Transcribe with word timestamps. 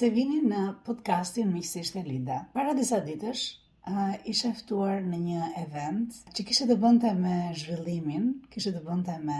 se 0.00 0.08
vini 0.08 0.38
në 0.40 0.58
podcastin 0.86 1.50
Miqësisht 1.52 1.98
e 2.00 2.02
Lida 2.06 2.36
Para 2.54 2.70
disa 2.72 3.02
ditësh, 3.04 3.40
isha 4.32 4.48
ftuar 4.56 5.02
në 5.04 5.18
një 5.26 5.48
event 5.60 6.20
që 6.36 6.44
kishte 6.48 6.66
të 6.70 6.76
bënte 6.80 7.10
me 7.18 7.34
zhvillimin, 7.60 8.30
kishte 8.54 8.72
të 8.72 8.80
bënte 8.86 9.16
me 9.26 9.36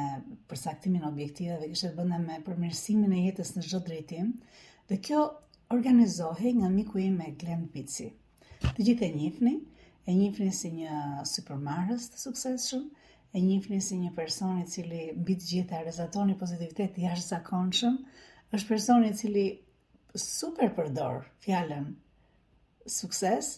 përcaktimin 0.52 1.06
e 1.08 1.28
dhe 1.30 1.68
kishte 1.70 1.92
të 1.92 1.96
bënte 2.02 2.18
me 2.26 2.36
përmirësimin 2.48 3.14
e 3.16 3.22
jetës 3.28 3.54
në 3.56 3.62
çdo 3.70 3.80
drejtim. 3.86 4.34
Dhe 4.92 4.98
kjo 5.08 5.22
organizohej 5.76 6.52
nga 6.58 6.68
miku 6.76 7.00
im 7.06 7.16
e 7.24 7.30
Glenn 7.40 7.64
Pici. 7.72 8.10
Të 8.66 8.84
gjithë 8.90 9.08
e 9.08 9.14
njifni, 9.16 9.54
e 10.10 10.18
njifni 10.20 10.50
si 10.60 10.74
një 10.82 11.00
supermarës 11.32 12.10
të 12.12 12.20
shumë 12.26 12.84
e 13.32 13.46
njifni 13.48 13.80
si 13.88 13.96
një 14.04 14.12
person 14.20 14.60
i 14.60 14.68
cili 14.68 15.06
mbi 15.16 15.40
të 15.40 15.50
gjitha 15.54 15.80
rezatoni 15.88 16.36
pozitivitet 16.42 17.00
jashtë 17.06 17.32
zakonshëm, 17.38 17.96
është 18.58 18.74
personi 18.74 19.08
i 19.08 19.16
cili 19.24 19.48
super 20.18 20.70
përdor 20.74 21.20
fjalën 21.44 21.90
sukses, 22.90 23.50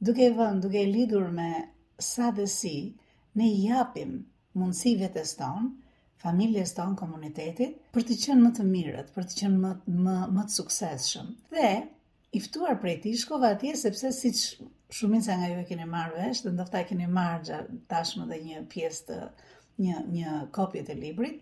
duke 0.00 0.24
e 0.26 0.32
vënë, 0.36 0.60
duke 0.62 0.80
e 0.82 0.86
lidhur 0.90 1.30
me 1.34 1.52
sa 1.98 2.30
dhe 2.36 2.46
si 2.48 2.94
ne 3.36 3.48
japim 3.50 4.26
mundësi 4.58 4.94
vetes 5.00 5.34
tonë, 5.38 5.70
familjes 6.22 6.74
tonë, 6.76 6.96
komunitetit 7.00 7.78
për 7.94 8.06
të 8.08 8.16
qenë 8.24 8.42
më 8.46 8.52
të 8.58 8.66
mirët, 8.70 9.10
për 9.14 9.28
të 9.30 9.38
qenë 9.40 9.60
më 9.64 9.70
më 10.06 10.18
më 10.36 10.44
të 10.48 10.54
suksesshëm. 10.58 11.32
Dhe 11.54 11.70
i 12.38 12.42
ftuar 12.44 12.76
prej 12.82 12.98
tij 13.04 13.16
shkova 13.24 13.50
atje 13.56 13.74
sepse 13.80 14.12
siç 14.18 14.44
shumica 14.94 15.36
nga 15.38 15.48
ju 15.52 15.58
e 15.62 15.66
keni 15.68 15.86
marrë 15.86 16.18
vesh, 16.20 16.44
dhe 16.44 16.52
ndoshta 16.54 16.82
e 16.84 16.88
keni 16.90 17.08
marrë 17.16 17.60
tashmë 17.90 18.26
dhe 18.30 18.40
një 18.46 18.64
pjesë 18.72 19.04
të 19.10 19.20
një 19.80 19.98
një 20.14 20.38
kopje 20.52 20.82
të 20.84 20.96
librit. 21.02 21.38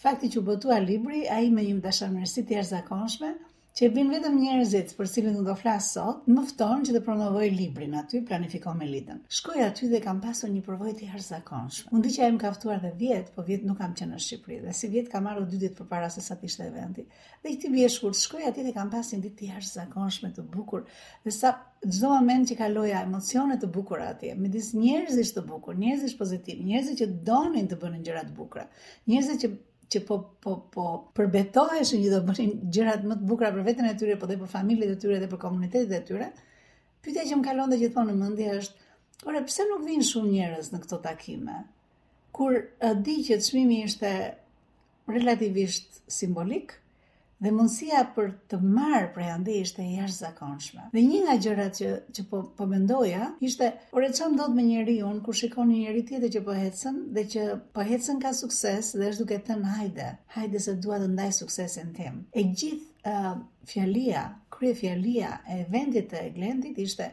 Fakti 0.00 0.28
që 0.32 0.38
u 0.40 0.44
botua 0.46 0.78
libri, 0.80 1.26
ai 1.28 1.50
me 1.52 1.60
një 1.64 1.80
dashamirësi 1.84 2.42
të 2.48 2.56
jashtëzakonshme, 2.56 3.34
që 3.80 3.86
e 3.88 3.92
bin 3.96 4.10
vetëm 4.12 4.34
njerëzit 4.36 4.90
për 4.96 5.08
cilin 5.08 5.36
do 5.44 5.52
flas 5.56 5.86
sot, 5.96 6.26
më 6.36 6.42
ftonë 6.50 6.82
që 6.88 6.94
të 6.96 7.00
promovoj 7.04 7.46
librin 7.54 7.94
aty, 8.00 8.18
planifikoj 8.28 8.74
me 8.76 8.88
lidhen. 8.88 9.22
Shkoj 9.36 9.62
aty 9.66 9.86
dhe 9.92 10.00
kam 10.06 10.18
pasur 10.24 10.50
një 10.52 10.60
provojë 10.66 10.96
të 10.98 11.06
jashtëzakonshme. 11.08 11.88
Unë 11.96 12.04
diçka 12.06 12.26
jam 12.28 12.36
kaftuar 12.42 12.82
dhe 12.82 12.90
vjet, 13.00 13.30
po 13.38 13.44
vjet 13.46 13.64
nuk 13.64 13.78
kam 13.80 13.94
qenë 13.96 14.12
në 14.12 14.20
Shqipëri 14.26 14.58
dhe 14.66 14.74
si 14.80 14.90
vjet 14.92 15.08
kam 15.14 15.24
marrë 15.30 15.46
dy 15.54 15.62
ditë 15.62 15.78
përpara 15.78 16.10
se 16.16 16.24
sa 16.26 16.36
të 16.42 16.50
eventi. 16.66 17.06
Dhe 17.46 17.54
i 17.54 17.56
tim 17.62 17.72
vjeshkur, 17.78 18.12
shkoj 18.24 18.44
aty 18.50 18.66
dhe 18.68 18.74
kam 18.76 18.92
pasur 18.96 19.16
një 19.16 19.28
ditë 19.28 19.38
të 19.40 19.50
jashtëzakonshme 19.54 20.32
të 20.36 20.44
bukur 20.58 20.84
dhe 21.24 21.34
sa 21.38 21.54
çdo 21.88 22.12
moment 22.18 22.52
që 22.52 22.58
kaloja 22.60 23.00
emocione 23.08 23.56
të 23.64 23.72
bukura 23.78 24.10
atje, 24.12 24.36
midis 24.44 24.74
njerëzish 24.76 25.32
të 25.38 25.46
bukur, 25.48 25.80
njerëzish 25.86 26.18
pozitiv, 26.20 26.60
njerëz 26.68 26.92
që 27.00 27.10
donin 27.32 27.70
të 27.72 27.80
bënin 27.86 28.04
gjëra 28.10 28.28
të 28.28 28.36
bukura, 28.42 28.68
njerëz 29.08 29.36
që 29.40 29.54
që 29.92 30.00
po 30.08 30.16
po 30.44 30.52
po 30.74 30.82
përbetohesh 31.18 31.92
që 31.94 31.98
do 32.12 32.20
bënin 32.28 32.50
gjërat 32.76 33.06
më 33.10 33.16
të 33.20 33.26
bukura 33.30 33.50
për 33.54 33.64
veten 33.68 33.88
e 33.90 33.94
tyre, 34.02 34.16
po 34.22 34.28
dhe 34.30 34.36
për 34.42 34.50
familjet 34.52 34.92
e 34.94 34.98
tyre 35.02 35.18
dhe 35.22 35.28
për 35.32 35.40
komunitetet 35.44 35.96
e 35.98 36.00
tyre. 36.10 36.28
Pyetja 37.04 37.26
që 37.30 37.38
më 37.40 37.46
kalon 37.48 37.72
dhe 37.74 37.78
gjithmonë 37.80 38.14
në 38.14 38.20
mendje 38.22 38.54
është, 38.58 38.88
ora 39.30 39.42
pse 39.48 39.66
nuk 39.70 39.84
vinë 39.88 40.06
shumë 40.10 40.34
njerëz 40.36 40.70
në 40.74 40.82
këto 40.84 40.98
takime? 41.08 41.58
Kur 42.38 42.56
e 42.58 42.92
di 43.08 43.16
që 43.26 43.40
çmimi 43.48 43.80
ishte 43.88 44.12
relativisht 45.10 46.02
simbolik, 46.20 46.76
dhe 47.44 47.50
mundësia 47.56 48.00
për 48.16 48.26
të 48.52 48.56
marrë 48.72 49.06
prej 49.14 49.28
andi 49.34 49.52
ishte 49.62 49.84
jashtë 49.84 50.16
zakonshme. 50.26 50.82
Dhe 50.96 51.02
një 51.06 51.20
nga 51.22 51.36
gjërat 51.44 51.78
që, 51.78 51.90
që 52.16 52.24
po, 52.32 52.40
po 52.58 52.66
mendoja, 52.72 53.28
ishte, 53.50 53.70
ore 54.00 54.10
që 54.18 54.26
më 54.32 54.40
do 54.40 54.48
të 54.50 54.58
me 54.58 54.64
njeri 54.66 54.96
unë, 55.10 55.22
kur 55.28 55.38
shikon 55.40 55.70
një 55.72 55.78
njeri 55.84 56.02
tjetë 56.10 56.30
që 56.34 56.42
po 56.48 56.56
hetësën, 56.58 56.98
dhe 57.18 57.24
që 57.34 57.46
po 57.78 57.86
hetësën 57.92 58.20
ka 58.24 58.34
sukses, 58.42 58.90
dhe 58.98 59.08
është 59.12 59.24
duke 59.24 59.38
të 59.48 59.56
në 59.62 59.72
hajde, 59.78 60.10
hajde 60.36 60.62
se 60.66 60.76
duha 60.86 60.98
të 61.00 61.08
ndaj 61.14 61.28
suksesin 61.38 61.94
tim. 62.00 62.20
E 62.34 62.44
gjithë 62.50 63.12
uh, 63.14 63.32
fjallia, 63.72 64.24
krye 64.58 64.74
fjallia 64.82 65.32
e 65.48 65.58
vendit 65.76 66.12
të 66.12 66.26
glendit 66.36 66.80
ishte, 66.84 67.06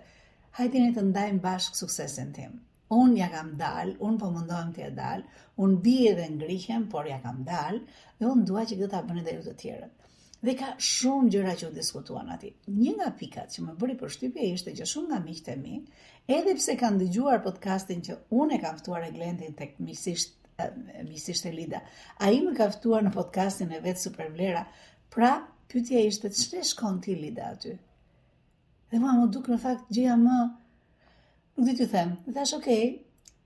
hajde 0.60 0.82
një 0.88 0.92
të 1.00 1.06
ndajmë 1.14 1.40
bashkë 1.48 1.80
suksesin 1.86 2.34
tim. 2.40 2.60
Unë 2.98 3.18
ja 3.20 3.26
kam 3.38 3.56
dalë, 3.64 3.96
unë 4.10 4.20
po 4.20 4.28
mundohem 4.36 4.76
të 4.76 4.84
ja 4.84 4.92
dalë, 4.96 5.40
unë 5.66 5.80
bie 5.88 6.12
dhe 6.20 6.28
ngrihem, 6.36 6.86
por 6.96 7.08
ja 7.14 7.20
kam 7.24 7.42
dalë, 7.48 7.82
dhe 8.20 8.28
unë 8.34 8.46
dua 8.52 8.64
që 8.74 8.80
këtë 8.84 8.92
ta 8.94 9.02
dhe 9.30 9.38
ju 9.40 9.42
të 9.48 9.56
tjerët. 9.64 9.97
Dhe 10.46 10.54
ka 10.58 10.74
shumë 10.86 11.30
gjëra 11.34 11.54
që 11.60 11.70
u 11.72 11.74
diskutuan 11.76 12.28
aty. 12.34 12.50
Një 12.72 12.92
nga 13.00 13.06
pikat 13.20 13.54
që 13.56 13.64
më 13.68 13.74
bëri 13.84 13.94
përshtypje 14.02 14.50
ishte 14.56 14.74
që 14.80 14.86
shumë 14.92 15.08
nga 15.10 15.20
miqtë 15.24 15.54
e 15.54 15.56
mi, 15.62 15.78
edhe 16.36 16.54
pse 16.60 16.76
kanë 16.82 17.00
dëgjuar 17.04 17.42
podcastin 17.46 18.04
që 18.08 18.18
unë 18.42 18.58
e 18.58 18.60
kam 18.66 18.78
ftuar 18.82 19.08
glendin 19.16 19.56
tek 19.62 19.80
miqësisht 19.86 20.36
miqësisht 21.08 21.46
e 21.46 21.52
Lida, 21.56 21.82
ai 22.28 22.38
më 22.44 22.54
ka 22.60 22.66
ftuar 22.76 23.04
në 23.08 23.12
podcastin 23.16 23.74
e 23.78 23.82
vet 23.88 24.00
super 24.04 24.30
vlera. 24.36 24.62
Pra, 25.16 25.32
pyetja 25.72 26.02
ishte 26.12 26.32
ç'të 26.38 26.62
shkon 26.70 27.02
ti 27.06 27.18
Lida 27.24 27.50
aty? 27.56 27.74
Dhe 28.94 29.02
mua 29.02 29.14
më 29.18 29.28
duk 29.34 29.50
në 29.54 29.60
fakt 29.66 29.90
gjëja 29.98 30.16
më 30.22 30.38
nuk 31.58 31.66
di 31.72 31.76
ti 31.82 31.86
them. 31.96 32.14
dhe 32.28 32.34
thash 32.38 32.54
ok, 32.60 32.70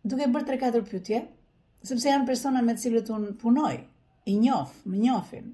duke 0.03 0.29
bërë 0.35 0.47
3-4 0.51 0.83
pyetje, 0.91 1.23
sepse 1.87 2.11
janë 2.11 2.27
persona 2.33 2.61
me 2.67 2.75
të 2.75 2.83
cilët 2.87 3.11
un 3.17 3.29
punoj, 3.45 3.77
i 4.27 4.35
njoh, 4.43 4.71
më 4.91 4.99
njohin, 5.05 5.51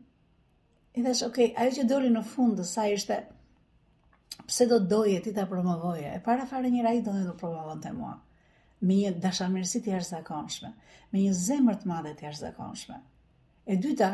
I 0.95 1.01
thash, 1.05 1.23
ok, 1.27 1.39
ajo 1.61 1.71
që 1.77 1.83
doli 1.89 2.11
në 2.13 2.21
fund 2.33 2.59
të 2.59 2.65
saj 2.67 2.91
ishte, 2.97 3.15
pse 4.51 4.67
do 4.71 4.77
doje 4.93 5.19
ti 5.25 5.33
ta 5.37 5.47
promovoje? 5.49 6.11
E 6.15 6.21
para 6.27 6.45
fare 6.51 6.69
njëra 6.75 6.93
i 6.99 7.03
do 7.07 7.15
në 7.15 7.23
do 7.29 7.33
promovon 7.41 7.81
të 7.83 7.91
mua. 7.97 8.13
Me 8.87 8.97
një 9.01 9.11
dashamirësi 9.25 9.81
të 9.87 9.91
jashtë 9.95 10.15
zakonshme, 10.17 10.71
me 11.13 11.23
një 11.25 11.33
zemër 11.41 11.79
të 11.81 11.91
madhe 11.91 12.13
të 12.19 12.27
jashtë 12.27 12.45
zakonshme. 12.45 12.99
E 13.65 13.77
dyta, 13.85 14.09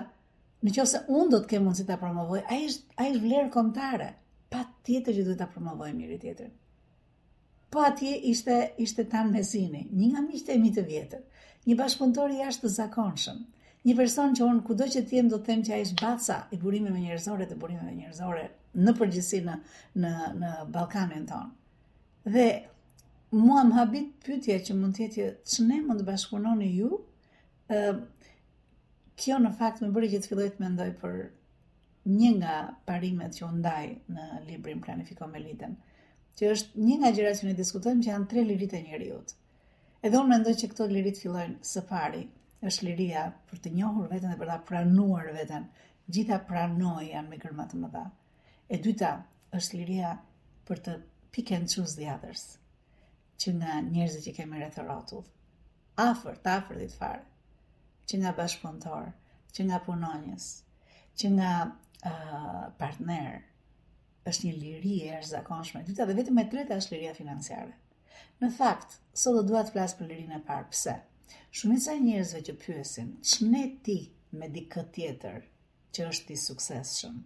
në 0.65 0.73
që 0.77 0.83
ose 0.85 1.01
unë 1.19 1.27
do 1.33 1.41
të 1.43 1.51
kemë 1.53 1.75
si 1.79 1.85
ta 1.89 1.97
promovoj, 2.03 2.41
a 2.47 2.59
ishtë 2.67 3.07
ish 3.11 3.23
vlerë 3.27 3.51
komtare, 3.55 4.07
pa 4.53 4.63
tjetër 4.87 5.17
që 5.19 5.25
duhet 5.27 5.41
ta 5.43 5.49
promovoj 5.55 5.91
mirë 5.99 6.19
tjetër. 6.23 6.51
Po 7.73 7.81
atje 7.89 8.13
ishte, 8.31 8.57
ishte 8.87 9.05
tanë 9.13 9.33
mesini, 9.35 9.83
një 9.99 10.09
nga 10.13 10.23
miqët 10.29 10.53
e 10.55 10.57
mi 10.63 10.71
të 10.79 10.85
vjetër, 10.89 11.23
një 11.69 11.77
bashkëpuntori 11.83 12.39
jashtë 12.43 12.65
të 12.67 12.73
zakonshëm, 12.79 13.39
një 13.87 13.93
person 13.97 14.33
që 14.37 14.45
unë 14.47 14.61
kudo 14.67 14.85
që 14.93 15.01
t'jem 15.07 15.29
do 15.31 15.37
të 15.43 15.51
them 15.51 15.63
që 15.67 15.73
ai 15.77 15.81
është 15.85 15.97
baca 16.01 16.35
i 16.55 16.59
burimeve 16.59 16.99
njerëzore 17.03 17.47
të 17.49 17.55
burimeve 17.63 17.93
njerëzore 17.97 18.43
në 18.85 18.93
përgjithësi 18.99 19.39
në 19.47 19.55
në 20.03 20.11
në 20.43 20.51
Ballkanin 20.75 21.25
ton. 21.31 21.49
Dhe 22.35 22.45
mua 23.41 23.63
më 23.71 23.77
habit 23.81 24.13
pyetja 24.27 24.55
që 24.69 24.75
mund 24.79 24.95
të 24.95 25.03
jetë 25.03 25.15
që 25.17 25.27
ç'ne 25.55 25.79
mund 25.89 25.99
të 25.99 26.07
bashkunoni 26.11 26.69
ju? 26.79 26.93
ë 27.75 27.81
Kjo 29.21 29.35
në 29.43 29.51
fakt 29.57 29.83
më 29.83 29.89
bëri 29.93 30.07
që 30.13 30.19
të 30.23 30.29
filloj 30.31 30.47
të 30.55 30.59
mendoj 30.63 30.87
për 31.01 31.17
një 32.13 32.29
nga 32.39 32.55
parimet 32.89 33.35
që 33.37 33.49
ndaj 33.59 33.85
në 34.15 34.23
librin 34.47 34.79
Planifiko 34.85 35.27
me 35.33 35.39
Lidem, 35.43 35.75
që 36.39 36.49
është 36.55 36.85
një 36.87 36.95
nga 37.01 37.11
gjërat 37.17 37.37
që 37.39 37.45
ne 37.47 37.53
diskutojmë 37.59 38.03
që 38.03 38.09
janë 38.13 38.27
tre 38.31 38.41
lirit 38.47 38.73
e 38.73 38.79
njerëzit. 38.87 39.35
Edhe 40.01 40.17
unë 40.23 40.31
mendoj 40.33 40.53
që 40.63 40.69
këto 40.71 40.87
lirit 40.95 41.21
fillojnë 41.21 41.61
së 41.73 41.85
pari 41.91 42.23
është 42.69 42.85
liria 42.87 43.21
për 43.49 43.59
të 43.63 43.71
njohur 43.77 44.05
veten 44.11 44.31
dhe 44.33 44.37
për 44.41 44.49
ta 44.51 44.57
pranuar 44.67 45.25
veten. 45.37 45.63
Gjithta 46.15 46.37
pranoj 46.51 47.01
janë 47.09 47.31
me 47.31 47.39
gërmë 47.45 47.65
të 47.71 47.79
mëdha. 47.81 48.03
E 48.71 48.75
dyta 48.85 49.09
është 49.59 49.79
liria 49.81 50.11
për 50.69 50.81
të 50.87 50.93
pick 51.37 51.51
and 51.57 51.71
choose 51.73 51.97
the 51.97 52.07
others, 52.13 52.43
që 53.43 53.53
nga 53.57 53.73
njerëzit 53.87 54.23
që 54.27 54.33
kemi 54.37 54.59
rreth 54.61 54.79
rrotull, 54.83 55.23
afër 56.05 56.37
të 56.45 56.51
afër 56.57 56.81
dit 56.83 56.95
që 58.11 58.19
nga 58.21 58.33
bashkëpunëtor, 58.37 59.07
që 59.55 59.65
nga 59.67 59.79
punonjës, 59.89 60.45
që 61.19 61.31
nga 61.37 61.49
uh, 61.65 62.63
partner, 62.83 63.41
është 64.31 64.47
një 64.49 64.55
liri 64.63 64.95
e 65.09 65.17
është 65.19 65.31
zakonshme. 65.35 65.81
E 65.83 65.87
dyta 65.89 66.05
dhe 66.09 66.17
vetëm 66.21 66.39
e 66.43 66.47
treta 66.55 66.77
është 66.79 66.95
liria 66.95 67.13
financiare. 67.19 67.73
Në 68.43 68.51
fakt, 68.59 68.97
sot 69.23 69.35
do 69.37 69.43
dua 69.51 69.63
të 69.67 69.73
flas 69.77 69.95
për 69.99 70.11
lirinë 70.13 70.37
e 70.41 70.45
parë. 70.51 70.69
Pse? 70.73 70.95
Shumica 71.57 71.93
e 71.93 71.99
njerëzve 72.03 72.39
që 72.47 72.53
pyesin, 72.61 73.09
ç'ne 73.31 73.59
ti 73.87 73.95
me 74.39 74.49
dikë 74.55 74.83
tjetër 74.95 75.43
që 75.97 76.05
është 76.11 76.33
i 76.35 76.37
suksesshëm? 76.43 77.19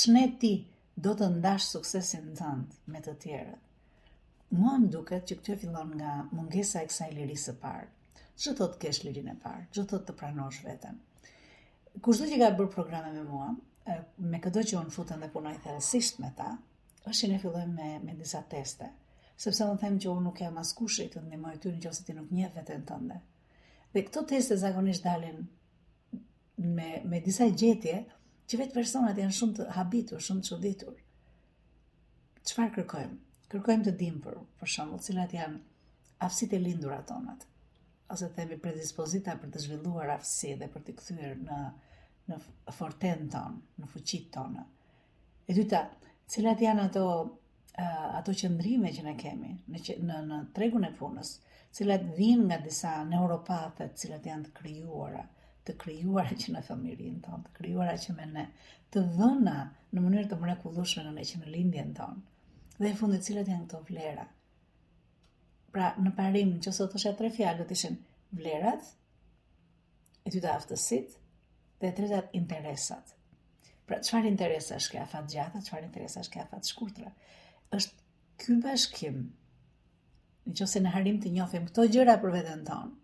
Ç'ne 0.00 0.24
ti 0.42 0.50
do 1.06 1.14
të 1.20 1.28
ndash 1.36 1.68
suksesin 1.76 2.26
tënd 2.40 2.74
me 2.94 3.02
të 3.06 3.14
tjerët? 3.24 3.66
Mua 4.58 4.74
më 4.82 4.90
duket 4.96 5.28
që 5.30 5.36
këtë 5.40 5.56
fillon 5.62 5.90
nga 6.00 6.12
mungesa 6.38 6.80
e 6.82 6.88
kësaj 6.90 7.10
lirisë 7.20 7.48
së 7.50 7.54
parë. 7.64 7.86
Ç'do 8.40 8.66
të 8.72 8.80
kesh 8.84 9.02
lirinë 9.06 9.34
e 9.34 9.36
parë? 9.46 9.64
Ç'do 9.70 9.84
thotë 9.92 10.08
të 10.10 10.16
pranosh 10.22 10.58
veten? 10.66 10.96
Kushdo 12.06 12.26
që 12.32 12.40
ka 12.42 12.48
bërë 12.58 12.72
programe 12.74 13.12
me 13.16 13.22
mua, 13.30 13.50
me 14.32 14.40
këtë 14.46 14.64
që 14.72 14.80
unë 14.82 14.94
futen 14.98 15.22
dhe 15.24 15.30
punoj 15.36 15.54
thellësisht 15.66 16.18
me 16.24 16.32
ta, 16.42 16.48
është 17.04 17.18
që 17.22 17.32
ne 17.34 17.38
fillojmë 17.46 17.76
me 17.78 17.92
me 18.08 18.18
disa 18.24 18.42
teste 18.56 18.90
sepse 19.40 19.64
unë 19.64 19.78
them 19.80 19.94
që 20.02 20.10
unë 20.12 20.22
nuk 20.26 20.40
jam 20.42 20.58
as 20.60 20.70
kushtë 20.76 21.04
të 21.14 21.20
ndihmoj 21.26 21.50
ty 21.64 21.70
nëse 21.72 22.02
ti 22.04 22.14
nuk 22.16 22.32
një 22.38 22.48
veten 22.56 22.82
tënde. 22.88 23.14
Dhe 23.94 24.02
këto 24.06 24.22
teste 24.32 24.58
zakonisht 24.62 25.06
dalin 25.06 25.38
me 26.80 26.88
me 27.12 27.20
disa 27.28 27.46
gjetje 27.62 27.94
që 28.50 28.58
vetë 28.60 28.76
personat 28.76 29.18
janë 29.22 29.36
shumë 29.38 29.56
të 29.60 29.68
habitur, 29.76 30.20
shumë 30.26 30.44
të 30.44 30.48
çuditur. 30.50 30.96
Çfarë 32.50 32.74
kërkojmë? 32.76 33.18
Kërkojmë 33.54 33.86
të 33.88 33.94
dimë 34.02 34.22
për 34.26 34.36
për 34.60 34.72
shembull 34.74 35.04
cilat 35.06 35.32
janë 35.38 35.62
aftësitë 36.26 36.58
e 36.58 36.62
lindura 36.66 37.00
tona. 37.12 37.38
Ose 38.12 38.28
themi 38.36 38.60
predispozita 38.60 39.38
për 39.40 39.54
të 39.54 39.64
zhvilluar 39.64 40.12
aftësi 40.18 40.52
dhe 40.60 40.68
për 40.76 40.84
të 40.90 40.98
kthyer 41.00 41.40
në 41.46 41.62
në 42.30 42.36
fortën 42.76 43.24
tonë, 43.32 43.56
në 43.80 43.88
fuqit 43.94 44.28
tonë. 44.36 44.64
E 45.50 45.54
dyta, 45.56 45.80
cilat 46.30 46.60
janë 46.66 46.84
ato 46.90 47.06
uh, 47.78 48.14
ato 48.18 48.32
qëndrime 48.38 48.90
që 48.94 49.02
ne 49.06 49.12
kemi 49.18 49.50
në 49.62 49.78
në, 49.78 50.18
në 50.30 50.38
tregun 50.56 50.86
e 50.88 50.90
punës, 50.98 51.30
cilat 51.78 52.08
vijnë 52.16 52.46
nga 52.48 52.56
disa 52.64 52.94
neuropatë, 53.10 53.74
të 53.92 54.00
cilat 54.02 54.26
janë 54.30 54.48
të 54.48 54.52
krijuara, 54.58 55.22
të 55.68 55.76
krijuara 55.84 56.34
që 56.42 56.54
në 56.56 56.62
familjen 56.70 57.20
tonë, 57.26 57.44
të 57.46 57.52
krijuara 57.60 57.94
që 58.06 58.16
me 58.16 58.26
ne, 58.34 58.46
të 58.92 59.04
dhëna 59.16 59.54
në 59.94 60.02
mënyrë 60.06 60.28
të 60.32 60.40
mrekullueshme 60.42 61.04
në 61.06 61.12
ne 61.20 61.28
që 61.30 61.42
në 61.44 61.52
lindjen 61.54 61.94
tonë. 61.98 62.22
Dhe 62.80 62.92
në 62.94 63.14
të 63.20 63.28
cilat 63.28 63.48
janë 63.52 63.66
këto 63.68 63.80
vlera. 63.92 64.24
Pra, 65.70 65.92
në 66.02 66.14
parim, 66.18 66.54
që 66.64 66.70
sot 66.74 66.94
është 66.98 67.10
e 67.12 67.16
tre 67.20 67.28
fjallët 67.36 67.70
ishen 67.76 67.98
vlerat, 68.34 68.86
e 70.26 70.32
ty 70.32 70.40
të 70.42 70.48
aftësit, 70.56 71.12
dhe 71.80 71.88
e 71.88 71.94
tretat 72.00 72.32
interesat. 72.40 73.12
Pra, 73.86 74.00
qëfar 74.00 74.26
interesat 74.30 74.80
është 74.80 74.94
këja 74.96 75.04
fatë 75.14 75.32
gjata, 75.36 75.62
qëfar 75.68 75.84
interesat 75.86 76.24
është 76.26 76.34
këja 76.38 76.46
fatë 76.54 76.70
shkurtra 76.72 77.12
është 77.76 77.98
ky 78.42 78.54
bashkim. 78.64 79.18
Në 80.46 80.54
qëse 80.60 80.80
në 80.84 80.92
harim 80.94 81.18
të 81.24 81.30
njofim 81.34 81.66
këto 81.68 81.84
gjëra 81.94 82.16
për 82.22 82.32
veten 82.36 82.64
tonë, 82.66 82.94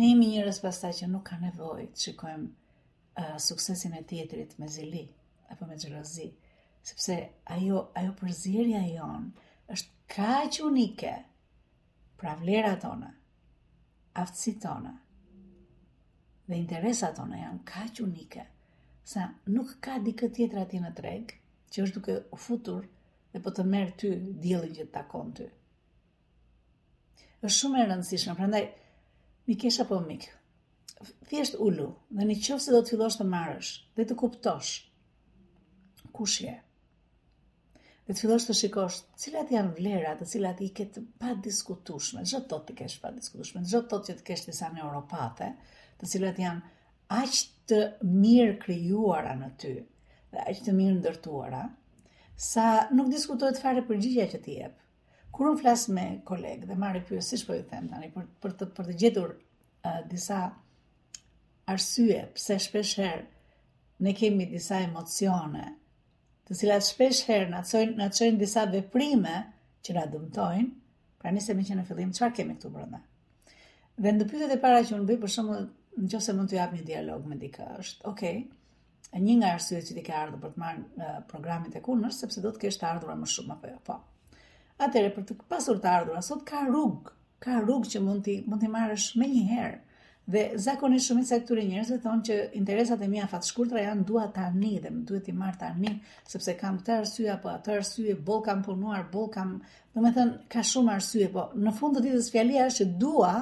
ne 0.00 0.08
imi 0.14 0.26
njërës 0.34 0.58
pastaj 0.64 0.90
që 0.98 1.08
nuk 1.12 1.22
ka 1.30 1.38
nevoj 1.44 1.86
të 1.94 2.02
shikojmë 2.04 2.46
uh, 2.50 3.36
suksesin 3.46 3.94
e 3.96 4.02
tjetrit 4.10 4.52
me 4.60 4.68
zili 4.74 5.00
apo 5.54 5.66
me 5.70 5.76
gjërozi, 5.84 6.26
sepse 6.90 7.16
ajo, 7.56 7.80
ajo 8.02 8.12
përzirja 8.20 8.80
jonë 8.94 9.46
është 9.74 10.14
ka 10.16 10.32
që 10.56 10.62
unike 10.68 11.14
pra 12.20 12.36
vlera 12.42 12.74
tonë, 12.84 13.10
aftësi 14.24 14.54
tonë, 14.66 14.92
dhe 16.50 16.60
interesat 16.60 17.16
tonë 17.22 17.40
janë 17.42 17.64
ka 17.72 17.88
që 17.96 18.06
unike, 18.10 18.44
sa 19.14 19.30
nuk 19.56 19.74
ka 19.88 19.96
dikë 20.10 20.30
tjetër 20.36 20.62
aty 20.66 20.84
në 20.86 20.94
tregë, 21.00 21.34
që 21.72 21.86
është 21.86 21.98
duke 21.98 22.18
futur 22.46 22.86
dhe 23.32 23.42
po 23.44 23.50
të 23.54 23.64
merë 23.72 23.92
ty 24.00 24.08
djelën 24.44 24.72
që 24.78 24.86
të 24.86 24.94
takon 25.00 25.32
ty. 25.38 25.46
është 27.40 27.56
shumë 27.56 27.80
e 27.80 27.84
rëndësishme, 27.88 28.32
prandaj, 28.36 28.64
mi 29.46 29.54
kesha 29.60 29.84
po 29.90 29.98
mikë, 30.08 30.32
thjesht 31.30 31.54
ullu, 31.66 31.86
dhe 32.18 32.26
një 32.28 32.34
qëfë 32.46 32.64
se 32.64 32.74
do 32.74 32.80
të 32.84 32.92
fillosh 32.94 33.16
të 33.20 33.26
marësh, 33.34 33.70
dhe 33.96 34.04
të 34.10 34.16
kuptosh, 34.22 34.72
kush 36.18 36.42
je, 36.44 36.56
dhe 37.78 38.12
të 38.12 38.18
fillosh 38.20 38.50
të 38.50 38.56
shikosh, 38.60 38.98
cilat 39.24 39.54
janë 39.56 39.72
vlerat, 39.78 40.20
dhe 40.20 40.28
cilat 40.34 40.60
i 40.66 40.68
ketë 40.80 41.06
pa 41.22 41.32
diskutushme, 41.48 42.26
gjëtë 42.28 42.50
tot 42.52 42.68
të 42.68 42.76
keshë 42.82 43.00
pa 43.06 43.14
diskutushme, 43.16 43.64
gjëtë 43.72 43.90
tot 43.94 44.10
që 44.10 44.18
të 44.20 44.28
keshë 44.28 44.50
të 44.50 44.56
isanë 44.58 44.84
europate, 44.84 45.48
dhe 46.02 46.10
cilat 46.12 46.42
janë 46.44 46.76
aqë 47.22 47.46
të 47.72 47.80
mirë 48.20 48.58
kryuara 48.66 49.32
në 49.40 49.52
ty, 49.62 49.72
dhe 50.34 50.44
aqë 50.44 50.68
të 50.68 50.76
mirë 50.82 50.98
ndërtuara, 51.00 51.64
sa 52.36 52.86
nuk 52.94 53.10
diskutohet 53.10 53.58
fare 53.62 53.82
për 53.90 54.00
që 54.32 54.40
ti 54.44 54.54
jep. 54.58 54.76
Kur 55.32 55.50
un 55.50 55.58
flas 55.58 55.88
me 55.88 56.04
kolegë 56.28 56.66
dhe 56.68 56.74
marr 56.82 57.02
pyetje 57.08 57.22
siç 57.26 57.44
po 57.46 57.54
ju 57.58 57.62
them 57.72 57.88
tani 57.88 58.10
për 58.16 58.26
për 58.42 58.52
të 58.60 58.66
për 58.76 58.86
të 58.90 58.96
gjetur 59.02 59.34
uh, 59.86 59.98
disa 60.10 60.38
arsye 61.74 62.22
pse 62.34 62.58
shpesh 62.66 62.96
herë 63.02 63.26
ne 64.04 64.14
kemi 64.18 64.46
disa 64.50 64.78
emocione, 64.82 65.64
të 66.46 66.54
cilat 66.60 66.84
shpesh 66.90 67.24
herë 67.30 67.48
na 67.50 67.62
çojnë 67.70 67.96
na 68.00 68.08
çojnë 68.18 68.38
disa 68.40 68.64
veprime 68.72 69.34
që 69.86 69.94
na 69.96 70.06
dëmtojnë, 70.14 70.70
pra 71.20 71.30
nëse 71.34 71.54
më 71.54 71.66
që 71.68 71.76
në 71.78 71.84
fillim 71.90 72.12
çfarë 72.16 72.34
kemi 72.40 72.56
këtu 72.56 72.70
brenda. 72.74 73.02
Dhe 74.00 74.14
ndërpyetjet 74.16 74.56
e 74.56 74.60
para 74.62 74.80
që 74.88 74.96
un 75.00 75.06
bëj 75.10 75.20
për 75.26 75.36
shkakun 75.36 75.68
Nëse 76.00 76.32
mund 76.36 76.46
të 76.48 76.54
jap 76.54 76.70
një 76.72 76.84
dialog 76.86 77.24
me 77.28 77.36
dikë, 77.36 77.64
është 77.80 78.06
okay, 78.08 78.36
një 79.18 79.34
nga 79.40 79.48
arsyet 79.56 79.86
që 79.88 79.94
ti 79.96 80.02
ke 80.06 80.12
ardhur 80.16 80.38
për 80.42 80.52
të 80.56 80.60
marrë 80.62 80.80
uh, 80.80 81.20
programin 81.30 81.72
e 81.74 81.80
kunës, 81.82 82.18
sepse 82.22 82.40
do 82.44 82.52
të 82.54 82.60
kesh 82.64 82.76
të 82.80 82.86
ardhura 82.90 83.16
më 83.18 83.26
shumë 83.32 83.54
apo 83.56 83.70
jo. 83.72 83.80
Po. 83.88 83.96
Atëherë 84.86 85.14
për 85.16 85.24
të 85.30 85.36
pasur 85.50 85.80
të 85.82 85.88
ardhur, 85.94 86.18
sot 86.28 86.44
ka 86.50 86.60
rrugë, 86.68 87.14
ka 87.42 87.56
rrugë 87.64 87.90
që 87.94 88.02
mund 88.06 88.22
ti 88.28 88.36
mund 88.48 88.62
të 88.62 88.70
marrësh 88.74 89.08
më 89.18 89.30
një 89.32 89.42
herë. 89.52 89.78
Dhe 90.30 90.42
zakonisht 90.62 91.10
shumë 91.10 91.24
e 91.26 91.38
këtyre 91.42 91.64
njerëzve 91.66 91.96
thonë 92.04 92.26
që 92.28 92.34
interesat 92.60 93.00
e 93.02 93.08
mia 93.10 93.24
fat 93.32 93.42
shkurtra 93.48 93.80
janë 93.82 94.04
dua 94.06 94.28
tani 94.36 94.76
dhe 94.84 94.92
më 94.94 95.02
duhet 95.08 95.30
i 95.32 95.32
marr 95.38 95.56
tani 95.58 95.90
sepse 96.30 96.54
kam 96.60 96.76
këtë 96.78 96.98
arsye 97.00 97.32
apo 97.34 97.50
atë 97.50 97.74
arsye, 97.80 98.14
boll 98.28 98.44
kam 98.46 98.62
punuar, 98.62 99.08
boll 99.10 99.26
kam, 99.34 99.56
domethënë 99.96 100.38
ka 100.54 100.62
shumë 100.72 100.94
arsye, 100.94 101.32
po 101.34 101.48
në 101.58 101.74
fund 101.80 101.98
të 101.98 102.04
ditës 102.06 102.30
fjalia 102.36 102.68
është 102.70 102.84
që 102.86 102.98
dua 103.02 103.32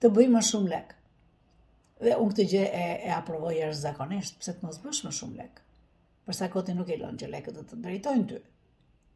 të 0.00 0.12
bëj 0.16 0.28
më 0.38 0.44
shumë 0.54 0.72
lek. 0.72 0.96
Dhe 2.00 2.14
unë 2.16 2.32
këtë 2.32 2.44
gjë 2.52 2.60
e, 2.76 2.82
e 3.08 3.10
aprovoj 3.14 3.56
e 3.64 3.72
zakonisht, 3.76 4.36
pëse 4.40 4.54
të 4.56 4.64
mos 4.66 4.78
bësh 4.84 5.00
më 5.04 5.10
shumë 5.16 5.38
lekë. 5.42 5.64
Përsa 6.28 6.46
koti 6.54 6.74
nuk 6.76 6.88
e 6.88 6.96
lënë 7.00 7.20
që 7.22 7.28
lekët 7.34 7.58
dhe 7.60 7.64
të 7.72 7.78
drejtojnë 7.86 8.26
ty. 8.30 8.38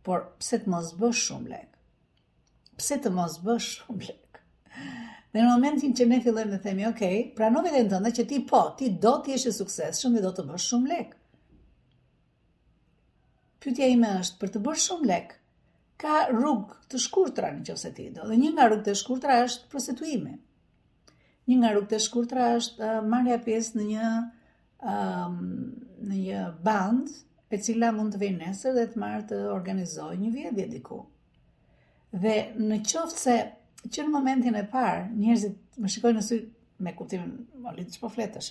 Por 0.04 0.24
pëse 0.42 0.58
të 0.64 0.72
mos 0.74 0.90
bësh 1.00 1.22
shumë 1.30 1.52
lekë? 1.54 1.80
Pëse 2.80 2.98
të 3.04 3.12
mos 3.16 3.38
bësh 3.46 3.70
shumë 3.78 4.08
lekë? 4.10 4.42
Dhe 5.34 5.40
në 5.40 5.48
momentin 5.48 5.96
që 5.98 6.08
ne 6.10 6.18
fillojmë 6.26 6.52
dhe 6.56 6.60
themi, 6.66 6.84
ok, 6.90 7.02
e 7.08 7.20
dhe 7.34 7.50
në 7.56 7.84
tënde 7.94 8.12
që 8.20 8.26
ti 8.34 8.42
po, 8.52 8.60
ti 8.82 8.90
do 9.06 9.14
të 9.24 9.32
jeshe 9.32 9.54
sukses 9.62 10.04
shumë 10.04 10.20
dhe 10.20 10.26
do 10.28 10.34
të 10.36 10.44
bësh 10.52 10.68
shumë 10.74 10.92
lekë. 10.94 11.18
Pytja 13.64 13.88
ime 13.96 14.12
është 14.20 14.40
për 14.42 14.54
të 14.58 14.64
bësh 14.68 14.84
shumë 14.90 15.08
lekë, 15.12 15.40
ka 16.04 16.20
rrugë 16.34 16.78
të 16.92 17.02
shkurtra 17.08 17.54
në 17.56 17.64
që 17.72 17.92
ti 17.96 18.10
do. 18.18 18.28
Dhe 18.28 18.38
një 18.44 18.52
nga 18.58 18.68
rrugë 18.68 18.86
të 18.90 18.98
shkurtra 19.00 19.40
është 19.46 19.72
prostituimin. 19.72 20.36
Një 21.48 21.56
nga 21.60 21.70
rrugët 21.72 21.92
e 21.92 21.98
shkurtra 22.02 22.44
është 22.58 22.90
marrja 23.12 23.34
pjesë 23.46 23.76
në 23.78 23.86
një 23.90 24.04
um, 24.92 25.34
në 26.10 26.20
një 26.20 26.44
band 26.68 27.10
e 27.54 27.58
cila 27.64 27.90
mund 27.94 28.14
të 28.16 28.18
vinë 28.22 28.38
nesër 28.48 28.72
dhe 28.78 28.84
të 28.92 28.98
marrë 29.02 29.26
të 29.32 29.36
organizojë 29.56 30.16
një 30.24 30.30
vjedhje 30.36 30.64
diku. 30.72 30.96
Dhe 32.24 32.32
në 32.70 32.78
qoftë 32.92 33.20
se 33.24 33.34
që 33.90 34.06
në 34.06 34.10
momentin 34.14 34.56
e 34.58 34.64
parë 34.72 35.04
njerëzit 35.18 35.78
më 35.84 35.90
shikojnë 35.96 36.18
në 36.18 36.24
sy 36.30 36.38
me 36.86 36.94
kuptim 37.00 37.28
më 37.66 37.76
lidh 37.76 37.92
po 37.92 37.98
çfarë 38.08 38.14
fletesh. 38.16 38.50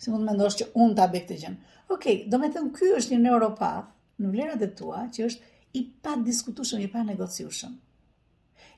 Si 0.00 0.10
mund 0.14 0.24
të 0.24 0.30
mendosh 0.32 0.58
që 0.62 0.68
unë 0.86 0.96
ta 1.00 1.06
bëj 1.12 1.22
këtë 1.26 1.38
gjë? 1.44 1.52
Okej, 1.98 2.18
okay, 2.32 2.50
do 2.56 2.64
ky 2.80 2.90
është 2.98 3.14
një 3.18 3.20
neuropath 3.28 3.92
në 4.24 4.32
vlerat 4.34 4.66
e 4.66 4.72
tua 4.80 5.04
që 5.18 5.28
është 5.28 5.50
i 5.78 5.84
pa 6.06 6.16
diskutueshëm, 6.24 6.80
i 6.82 6.90
pa 6.96 7.04
negociueshëm 7.12 7.78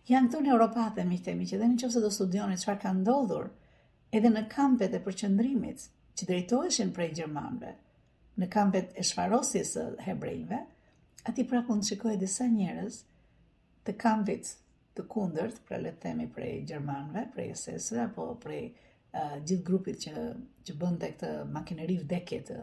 janë 0.09 0.29
të 0.33 0.39
neuropathe 0.49 1.05
mi 1.11 1.17
të 1.27 1.33
mi 1.39 1.45
që 1.51 1.59
dhe 1.61 1.67
në 1.71 1.77
qëfëse 1.83 2.01
do 2.05 2.09
studionit 2.15 2.61
që 2.63 2.73
ka 2.83 2.91
ndodhur 2.97 3.45
edhe 4.19 4.31
në 4.33 4.43
kampet 4.55 4.93
e 4.93 5.01
përqëndrimit 5.07 5.87
që 6.21 6.27
drejtojshin 6.31 6.91
prej 6.99 7.07
Gjermanve 7.21 7.71
në 8.43 8.49
kampet 8.57 8.93
e 9.01 9.05
shfarosis 9.11 9.71
e 9.81 9.87
hebrejve 10.09 10.59
ati 11.31 11.47
pra 11.53 11.63
pun 11.71 11.81
të 11.81 11.89
shikojë 11.93 12.21
disa 12.25 12.51
njerës 12.59 12.99
të 13.89 13.95
kampit 14.05 14.51
të 14.99 15.07
kundërt 15.15 15.63
pre 15.71 15.93
themi 16.05 16.29
prej 16.37 16.53
Gjermanve 16.73 17.25
prej 17.39 17.49
SS-ve 17.63 18.03
apo 18.05 18.27
prej 18.45 18.61
uh, 18.69 19.39
gjithë 19.41 19.65
grupit 19.71 20.03
që, 20.05 20.27
që 20.69 20.77
bënd 20.83 21.07
e 21.09 21.11
këtë 21.15 21.31
makineri 21.57 21.97
vdekje 22.03 22.43
të, 22.51 22.59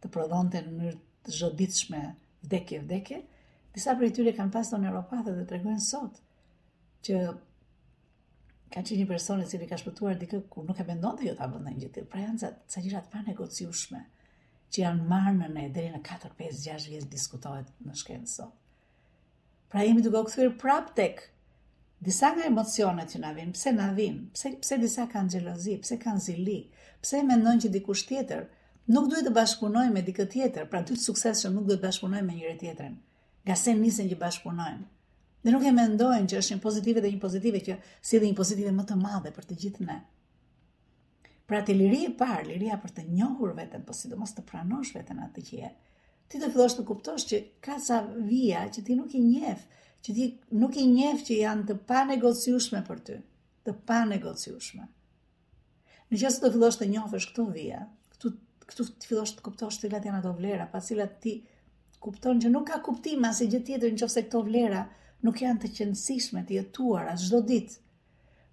të 0.00 0.12
prodhon 0.14 0.46
të 0.54 0.62
në 0.68 0.76
mënyrë 0.76 1.02
të 1.26 1.34
zhoditshme 1.40 2.04
vdekje 2.46 2.84
vdekje 2.86 3.20
disa 3.80 3.96
prej 3.98 4.14
tyre 4.20 4.36
kanë 4.38 4.54
pas 4.60 4.70
të 4.70 4.78
dhe 4.84 5.42
të 5.42 5.56
regojnë 5.58 5.88
sot 5.90 6.22
që 7.04 7.16
ka 8.74 8.82
qenë 8.82 8.96
një 9.02 9.06
person 9.10 9.42
i 9.42 9.46
cili 9.50 9.66
ka 9.70 9.78
shpëtuar 9.80 10.16
dikë 10.22 10.38
ku 10.52 10.62
nuk 10.66 10.78
e 10.80 10.86
mendonte 10.88 11.26
jo 11.28 11.34
ta 11.40 11.46
bënte 11.50 11.72
gjithë 11.74 11.82
tjetër. 11.84 12.06
Pra 12.12 12.22
janë 12.24 12.42
sa, 12.42 12.50
sa 12.72 12.82
gjëra 12.84 13.02
të 13.12 13.20
negociushme, 13.28 14.00
që 14.72 14.82
janë 14.82 15.06
marrë 15.12 15.34
në 15.38 15.50
ne 15.56 15.66
deri 15.76 15.90
në 15.96 16.00
4, 16.08 16.30
5, 16.40 16.58
6 16.64 16.88
vjet 16.94 17.06
diskutohet 17.12 17.70
në 17.84 17.94
shkencë 18.00 18.34
sot. 18.38 18.54
Pra 19.70 19.82
jemi 19.84 20.02
duke 20.06 20.22
u 20.22 20.26
kthyer 20.30 20.52
prap 20.62 20.90
tek 20.98 21.20
disa 22.08 22.30
nga 22.36 22.46
emocionet 22.48 23.10
që 23.14 23.20
na 23.24 23.32
vijnë, 23.36 23.54
pse 23.58 23.72
na 23.76 23.88
vijnë? 23.98 24.24
Pse 24.36 24.52
pse 24.62 24.78
disa 24.84 25.06
kanë 25.12 25.32
xhelozi, 25.36 25.76
pse 25.84 25.98
kanë 26.04 26.24
zili, 26.28 26.58
pse 27.02 27.20
mendojnë 27.30 27.64
që 27.66 27.70
dikush 27.78 28.06
tjetër 28.10 28.46
nuk 28.94 29.08
duhet 29.12 29.26
të 29.28 29.32
bashkunoj 29.40 29.86
me 29.92 30.02
dikë 30.08 30.26
tjetër, 30.34 30.68
pra 30.72 30.82
dy 30.82 30.94
të 30.96 31.02
suksesshëm 31.10 31.54
nuk 31.58 31.66
duhet 31.70 31.82
të 31.82 31.88
bashkunojmë 31.90 32.28
me 32.30 32.38
njëri 32.40 32.58
tjetrin. 32.64 32.98
Gase 33.50 33.74
nisen 33.82 34.10
që 34.12 34.20
bashkunojmë. 34.26 34.86
Dhe 35.44 35.52
nuk 35.52 35.64
e 35.68 35.72
mendojnë 35.76 36.28
që 36.32 36.36
është 36.40 36.54
një 36.56 36.62
pozitive 36.64 37.00
dhe 37.04 37.08
një 37.14 37.18
pozitive 37.22 37.58
që 37.66 37.74
si 38.10 38.18
dhe 38.20 38.28
një 38.30 38.36
pozitive 38.38 38.70
më 38.76 38.84
të 38.90 38.94
madhe 39.00 39.32
për 39.38 39.48
të 39.48 39.56
gjithë 39.64 39.86
ne. 39.88 39.96
Pra 41.50 41.58
të 41.68 41.74
liri 41.76 41.98
e 42.06 42.12
parë, 42.22 42.46
liria 42.50 42.78
për 42.84 42.94
të 42.96 43.04
njohur 43.10 43.50
vetën, 43.58 43.82
po 43.88 43.92
si 43.98 44.08
do 44.12 44.16
mos 44.20 44.32
të 44.32 44.44
pranosh 44.50 44.94
vetën 44.96 45.18
atë 45.26 45.44
që 45.48 45.58
je, 45.58 45.68
ti 46.32 46.40
të 46.40 46.48
fillosh 46.54 46.78
të 46.78 46.86
kuptosh 46.90 47.26
që 47.32 47.40
ka 47.66 47.76
sa 47.88 47.98
vija 48.30 48.62
që 48.76 48.84
ti 48.88 48.96
nuk 49.00 49.12
i 49.12 49.20
njef, 49.26 49.66
që 50.06 50.16
ti 50.16 50.28
nuk 50.64 50.80
i 50.80 50.86
njef 50.94 51.26
që 51.28 51.38
janë 51.42 51.66
të 51.72 51.76
pa 51.92 52.06
negociushme 52.14 52.80
për 52.88 53.04
ty, 53.10 53.18
të 53.68 53.76
pa 53.90 54.00
negociushme. 54.14 54.88
Në 56.08 56.22
qësë 56.24 56.42
të 56.46 56.54
fillosh 56.56 56.80
të 56.80 56.88
njofësh 56.96 57.28
këto 57.34 57.46
vija, 57.58 57.84
këtu, 58.16 58.32
këtu 58.70 58.88
të 58.94 59.12
fillosh 59.12 59.36
të 59.36 59.44
kuptosh 59.50 59.76
të 59.78 59.90
cilat 59.90 60.08
janë 60.08 60.22
ato 60.22 60.32
vlera, 60.40 60.70
pa 60.72 60.80
ti 61.26 61.36
kupton 62.08 62.40
që 62.40 62.48
nuk 62.56 62.70
ka 62.72 62.80
kuptim 62.88 63.28
asë 63.32 63.52
gjithë 63.52 63.66
tjetër 63.72 63.92
në 64.00 64.14
këto 64.16 64.42
vlera, 64.48 64.86
nuk 65.24 65.38
janë 65.40 65.60
të 65.64 65.68
qëndësishme 65.78 66.40
të 66.48 66.56
jetuara 66.58 67.14
çdo 67.20 67.38
ditë. 67.50 67.78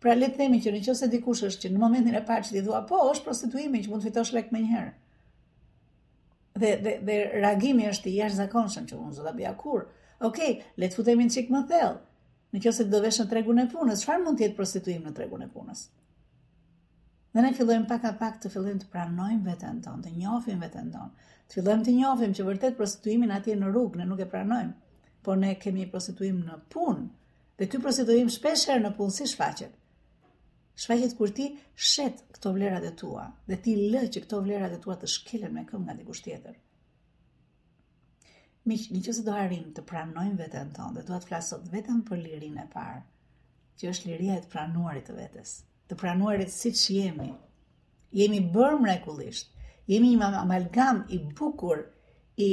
Pra 0.02 0.14
le 0.18 0.30
të 0.32 0.38
themi 0.42 0.60
që 0.66 0.72
nëse 0.74 1.10
dikush 1.14 1.44
është 1.48 1.66
që 1.68 1.72
në 1.74 1.80
momentin 1.82 2.18
e 2.20 2.24
parë 2.30 2.48
që 2.48 2.56
ti 2.56 2.62
thua 2.68 2.80
po, 2.92 3.00
është 3.12 3.28
prostituimi 3.28 3.82
që 3.86 3.92
mund 3.92 4.02
të 4.04 4.08
fitosh 4.10 4.32
lek 4.38 4.50
më 4.56 4.62
një 4.64 4.72
herë. 4.76 4.94
Dhe 6.62 6.72
dhe 6.86 6.94
dhe 7.10 7.18
reagimi 7.38 7.88
është 7.92 8.10
i 8.12 8.16
jashtëzakonshëm 8.22 8.88
që 8.92 8.98
unë 9.04 9.18
zotabi 9.20 9.46
kur. 9.62 9.86
Okej, 10.22 10.28
okay, 10.28 10.70
le 10.82 10.90
të 10.90 10.98
futemi 11.02 11.28
një 11.28 11.36
çik 11.36 11.54
më 11.54 11.62
thellë. 11.74 12.00
Nëse 12.56 12.84
ti 12.86 12.90
do 12.94 13.02
vesh 13.06 13.22
në 13.22 13.28
tregun 13.32 13.62
e 13.64 13.68
punës, 13.74 14.02
çfarë 14.04 14.24
mund 14.26 14.40
të 14.42 14.48
jetë 14.48 14.58
prostituim 14.58 15.06
në 15.06 15.14
tregun 15.20 15.46
e 15.46 15.52
punës? 15.54 15.86
Dhe 17.32 17.46
ne 17.46 17.54
fillojmë 17.56 17.88
pak 17.88 18.10
a 18.10 18.16
pak 18.20 18.42
të 18.44 18.52
fillojmë 18.52 18.82
të 18.84 18.90
pranojmë 18.92 19.44
veten 19.48 19.78
tonë, 19.86 20.04
të 20.06 20.12
njohim 20.20 20.66
veten 20.66 20.90
tonë. 20.92 21.30
Të 21.48 21.56
fillojmë 21.60 21.86
të 21.88 21.94
njohim 22.02 22.34
që 22.38 22.48
vërtet 22.50 22.78
prostituimi 22.82 23.30
natyrë 23.32 23.62
në 23.62 23.70
rrugë, 23.72 24.02
ne 24.02 24.10
nuk 24.12 24.20
e 24.20 24.28
pranojmë 24.34 24.74
por 25.24 25.38
ne 25.42 25.54
kemi 25.64 25.86
prostituim 25.92 26.40
në 26.48 26.56
punë. 26.74 27.06
Dhe 27.60 27.68
ty 27.72 27.80
prostituim 27.84 28.30
shpesher 28.36 28.80
në 28.82 28.92
pun 28.98 29.12
si 29.18 29.28
shfaqet. 29.32 29.74
Shfaqet 30.82 31.14
kur 31.18 31.32
ti 31.38 31.48
shet 31.90 32.24
këto 32.36 32.54
vlerat 32.56 32.86
e 32.88 32.92
tua 33.02 33.26
dhe 33.50 33.58
ti 33.66 33.76
lë 33.94 34.04
që 34.16 34.24
këto 34.26 34.40
vlerat 34.46 34.74
e 34.74 34.80
tua 34.86 34.96
të 35.02 35.10
shkelen 35.16 35.54
me 35.58 35.66
këm 35.70 35.84
nga 35.86 35.98
dikush 36.00 36.24
tjetër. 36.26 36.56
Miq, 38.70 38.88
që 39.06 39.14
se 39.18 39.24
do 39.28 39.34
harim 39.34 39.70
të 39.76 39.84
pranojmë 39.90 40.38
veten 40.40 40.70
tonë 40.78 40.96
dhe 41.00 41.04
do 41.08 41.14
të 41.22 41.28
flasot 41.32 41.70
vetëm 41.74 42.02
për 42.10 42.22
lirinë 42.26 42.64
e 42.66 42.68
parë, 42.74 43.00
që 43.78 43.90
është 43.92 44.10
liria 44.12 44.36
e 44.38 44.44
të 44.44 44.50
pranuarit 44.54 45.08
të 45.10 45.16
vetes, 45.18 45.54
të 45.90 45.98
pranuarit 46.02 46.54
si 46.56 46.72
që 46.82 46.98
jemi. 46.98 47.30
Jemi 48.22 48.40
bërë 48.56 48.80
mrekullisht, 48.86 49.54
jemi 49.90 50.14
një 50.16 50.30
amalgam 50.44 51.04
i 51.10 51.20
bukur 51.42 51.84
i 52.48 52.52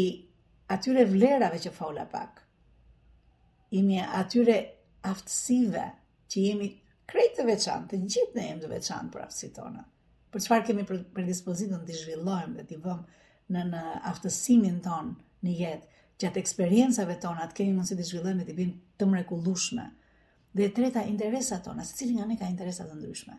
atyre 0.76 1.04
vlerave 1.12 1.60
që 1.66 1.74
faula 1.80 2.08
pak 2.14 2.44
jemi 3.76 4.00
atyre 4.00 4.54
aftësive 5.08 5.82
që 6.32 6.42
jemi 6.48 6.68
krejtë 7.08 7.38
të 7.40 7.46
veçanë, 7.48 7.86
të 7.92 8.00
gjithë 8.04 8.36
në 8.38 8.46
jemi 8.46 8.62
të 8.64 8.70
veçanë 8.72 9.12
për 9.14 9.24
aftësit 9.26 9.54
tona. 9.58 9.84
Për 10.32 10.44
çfarë 10.44 10.66
kemi 10.70 10.84
predispozitën 11.16 11.86
të 11.88 11.98
zhvillojmë 12.02 12.56
dhe 12.60 12.66
të 12.72 12.80
vëmë 12.84 13.54
në 13.56 13.62
në 13.72 13.84
aftësimin 14.10 14.80
ton 14.84 15.14
në 15.46 15.54
jetë, 15.60 15.88
atë 16.28 16.40
eksperiencave 16.42 17.14
tona 17.22 17.46
të 17.48 17.58
kemi 17.60 17.76
mundësi 17.76 17.96
të 18.00 18.08
zhvillojmë 18.10 18.44
dhe 18.44 18.48
të 18.50 18.56
bëjmë 18.58 18.96
të 19.00 19.10
mrekullueshme. 19.12 19.86
Dhe 20.58 20.66
treta 20.76 21.02
interesat 21.08 21.64
tona, 21.68 21.84
secili 21.84 22.16
nga 22.16 22.26
ne 22.26 22.38
ka 22.40 22.48
interesa 22.50 22.84
të 22.88 22.96
ndryshme. 22.98 23.36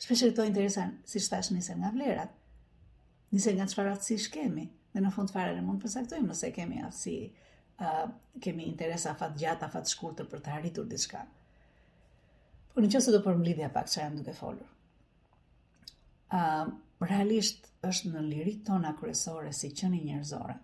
Shpesh 0.00 0.26
këto 0.30 0.46
interesa, 0.48 0.86
siç 1.08 1.26
shtash 1.26 1.50
njëse 1.56 1.76
nga 1.82 1.90
vlerat. 1.96 2.30
njëse 3.32 3.52
nga 3.56 3.66
çfarë 3.70 3.90
aftësish 3.94 4.30
kemi. 4.34 4.64
Dhe 4.94 5.00
në 5.04 5.10
fund 5.14 5.30
fare 5.30 5.60
mund 5.62 5.82
të 5.84 6.20
nëse 6.22 6.52
kemi 6.56 6.82
aftësi 6.82 7.18
uh, 7.80 8.08
kemi 8.42 8.64
interesa 8.68 9.14
fat 9.20 9.36
gjata, 9.40 9.68
fat 9.72 9.88
shkurtër 9.88 10.26
për 10.32 10.42
të 10.46 10.52
arritur 10.58 10.88
diçka. 10.90 11.22
Por 12.72 12.84
në 12.84 12.90
që 12.92 13.00
se 13.06 13.14
do 13.14 13.20
përmbledhja 13.24 13.70
pak 13.76 13.88
që 13.92 14.00
jam 14.02 14.16
duke 14.20 14.34
folur. 14.36 14.76
Uh, 16.40 16.68
realisht 17.10 17.70
është 17.90 18.12
në 18.12 18.24
lirit 18.28 18.60
tona 18.68 18.92
kërësore 19.00 19.54
si 19.56 19.72
qëni 19.80 20.02
njërzore, 20.06 20.56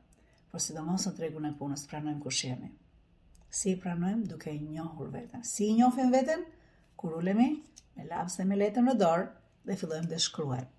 por 0.53 0.63
sidomos 0.65 1.09
në 1.09 1.15
tregun 1.19 1.49
e 1.49 1.55
punës 1.59 1.87
pranojmë 1.91 2.23
kush 2.27 2.43
jemi. 2.51 2.71
Si 3.57 3.73
i 3.73 3.79
pranojmë 3.81 4.29
duke 4.31 4.53
i 4.53 4.61
njohur 4.67 5.11
veten. 5.13 5.45
Si 5.49 5.71
i 5.71 5.75
njohim 5.79 6.13
veten? 6.13 6.45
Kur 7.01 7.17
ulemi 7.23 7.49
me 7.97 8.05
lapse 8.11 8.45
me 8.45 8.57
letër 8.61 8.85
në 8.85 8.95
dorë 9.01 9.27
dhe 9.69 9.77
fillojmë 9.81 10.11
të 10.13 10.19
shkruajmë. 10.29 10.73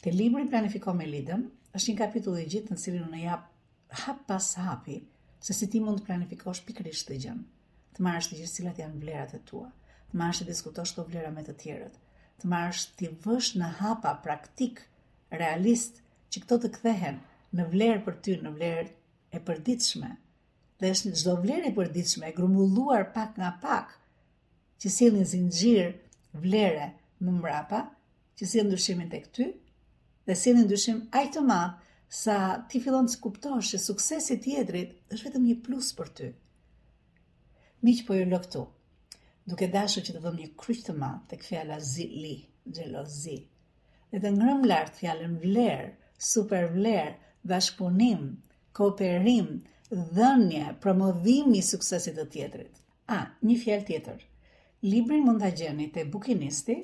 Te 0.00 0.12
libri 0.14 0.46
Planifiko 0.52 0.94
me 0.96 1.04
Lidën 1.10 1.42
është 1.76 1.90
një 1.90 1.96
kapitull 2.02 2.38
i 2.40 2.46
gjithë 2.52 2.72
në 2.76 2.80
cilin 2.84 3.02
unë 3.08 3.18
jap 3.24 4.02
hap 4.04 4.20
pas 4.30 4.46
hapi, 4.62 4.96
se 5.40 5.54
si 5.56 5.66
ti 5.72 5.80
mund 5.80 6.02
të 6.02 6.06
planifikosh 6.08 6.62
pikrisht 6.68 7.08
të 7.08 7.16
gjën, 7.24 7.38
të 7.96 8.04
marrësh 8.04 8.26
të 8.30 8.38
gjithë 8.40 8.54
cilat 8.58 8.80
janë 8.82 8.98
vlerat 9.04 9.30
e 9.38 9.42
tua, 9.50 9.70
të 10.10 10.18
marrësh 10.20 10.42
të 10.42 10.46
diskutosh 10.50 10.92
të 10.96 11.04
vlera 11.08 11.30
me 11.36 11.44
të 11.46 11.54
tjerët, 11.62 11.94
të 12.40 12.50
marrësh 12.54 12.82
të 13.00 13.10
vësh 13.24 13.48
në 13.62 13.70
hapa 13.80 14.12
praktik, 14.26 14.82
realist, 15.40 16.02
që 16.32 16.42
këto 16.44 16.58
të 16.66 16.72
kthehen 16.76 17.16
në 17.56 17.68
vlerë 17.72 18.02
për 18.08 18.18
ty, 18.26 18.36
në 18.44 18.52
vlerë 18.58 18.92
e 19.32 19.40
përditshme, 19.48 20.10
dhe 20.80 20.90
është 20.94 21.14
në 21.14 21.38
vlerë 21.46 21.70
e 21.70 21.74
përditshme, 21.78 22.28
e 22.28 22.36
grumulluar 22.36 23.06
pak 23.16 23.38
nga 23.40 23.54
pak, 23.64 23.96
që 24.80 24.88
si 24.98 25.08
zinxhir 25.32 25.94
vlere 26.44 26.90
më 27.24 27.32
mrapa, 27.38 27.80
që 28.36 28.46
si 28.52 28.62
ndryshimin 28.64 29.08
të 29.12 29.18
këty, 29.24 29.46
dhe 30.28 30.34
si 30.42 30.52
ndryshim 30.56 31.00
ajtë 31.20 31.34
të 31.38 31.44
madh 31.48 31.76
sa 32.10 32.36
ti 32.68 32.80
fillon 32.82 33.06
të 33.06 33.18
kuptosh 33.22 33.68
se 33.72 33.78
suksesi 33.82 34.34
i 34.34 34.40
tjetrit 34.44 35.14
është 35.14 35.28
vetëm 35.28 35.44
një 35.48 35.56
plus 35.66 35.90
për 35.98 36.08
ty. 36.18 36.30
Miq 37.86 38.00
po 38.08 38.16
ju 38.18 38.24
loftu. 38.32 38.64
Duke 39.46 39.68
dashur 39.74 40.02
që 40.04 40.16
të 40.16 40.22
vëmë 40.24 40.40
një 40.42 40.48
kryq 40.62 40.80
të 40.88 40.94
madh 41.02 41.20
tek 41.30 41.46
fjala 41.48 41.76
zili, 41.92 42.32
xhelozi. 42.74 43.36
Dhe 44.10 44.22
të 44.24 44.32
ngrem 44.36 44.66
lart 44.72 44.98
fjalën 44.98 45.36
vlerë, 45.44 45.86
super 46.32 46.66
vlerë, 46.74 47.14
bashkëpunim, 47.52 48.26
kooperim, 48.76 49.48
dhënje, 50.18 50.64
promovimi 50.82 51.62
i 51.62 51.66
suksesit 51.70 52.18
të 52.18 52.26
tjetrit. 52.34 52.82
A, 53.10 53.20
një 53.46 53.56
fjalë 53.64 53.86
tjetër. 53.92 54.18
Libri 54.90 55.22
mund 55.28 55.42
të 55.46 55.52
gjeni 55.62 55.86
të 55.94 56.08
bukinisti, 56.16 56.76